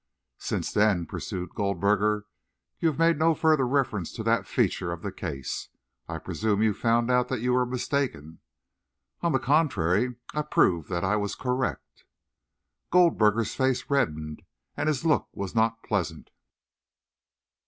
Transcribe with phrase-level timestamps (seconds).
[0.39, 2.25] "Since then," pursued Goldberger,
[2.79, 5.69] "you have made no further reference to that feature of the case.
[6.07, 8.39] I presume you found out that you were mistaken?"
[9.21, 12.05] "On the contrary, I proved that I was correct."
[12.89, 14.41] Goldberger's face reddened,
[14.75, 16.31] and his look was not pleasant.